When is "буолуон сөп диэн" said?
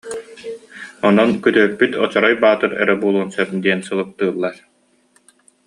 3.01-3.79